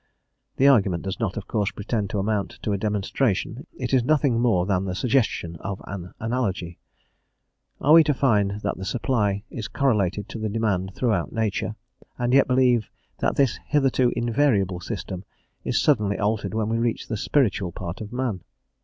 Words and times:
The 0.57 0.67
argument 0.67 1.03
does 1.03 1.19
not, 1.19 1.37
of 1.37 1.47
course, 1.47 1.69
pretend 1.69 2.09
to 2.09 2.17
amount 2.17 2.57
to 2.63 2.71
a 2.73 2.77
demonstration; 2.79 3.67
it 3.77 3.93
is 3.93 4.03
nothing 4.03 4.39
more 4.39 4.65
than 4.65 4.85
the 4.85 4.95
suggestion 4.95 5.57
of 5.57 5.79
an 5.85 6.11
analogy. 6.19 6.79
Are 7.79 7.93
we 7.93 8.03
to 8.05 8.13
find 8.15 8.61
that 8.63 8.77
the 8.77 8.83
supply 8.83 9.43
is 9.51 9.67
correlated 9.67 10.27
to 10.29 10.39
the 10.39 10.49
demand 10.49 10.93
throughout 10.95 11.31
nature, 11.33 11.75
and 12.17 12.33
yet 12.33 12.47
believe 12.47 12.89
that 13.19 13.35
this 13.35 13.59
hitherto 13.67 14.11
invariable 14.15 14.79
system 14.79 15.23
is 15.63 15.79
suddenly 15.79 16.17
altered 16.17 16.55
when 16.55 16.67
we 16.67 16.79
reach 16.79 17.07
the 17.07 17.15
spiritual 17.15 17.71
part 17.71 18.01
of 18.01 18.11
man? 18.11 18.39